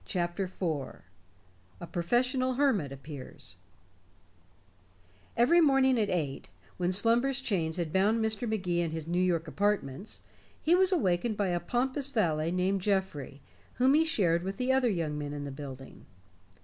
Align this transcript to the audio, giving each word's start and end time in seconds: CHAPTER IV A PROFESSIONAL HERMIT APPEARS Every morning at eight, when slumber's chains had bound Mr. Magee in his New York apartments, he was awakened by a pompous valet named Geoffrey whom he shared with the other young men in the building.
CHAPTER 0.07 0.45
IV 0.45 1.03
A 1.79 1.85
PROFESSIONAL 1.85 2.55
HERMIT 2.55 2.91
APPEARS 2.91 3.55
Every 5.37 5.61
morning 5.61 5.99
at 5.99 6.09
eight, 6.09 6.49
when 6.77 6.91
slumber's 6.91 7.39
chains 7.39 7.77
had 7.77 7.93
bound 7.93 8.19
Mr. 8.19 8.49
Magee 8.49 8.81
in 8.81 8.89
his 8.89 9.07
New 9.07 9.21
York 9.21 9.47
apartments, 9.47 10.21
he 10.59 10.73
was 10.73 10.91
awakened 10.91 11.37
by 11.37 11.49
a 11.49 11.59
pompous 11.59 12.09
valet 12.09 12.49
named 12.49 12.81
Geoffrey 12.81 13.41
whom 13.75 13.93
he 13.93 14.03
shared 14.03 14.41
with 14.41 14.57
the 14.57 14.73
other 14.73 14.89
young 14.89 15.19
men 15.19 15.33
in 15.33 15.43
the 15.43 15.51
building. 15.51 16.07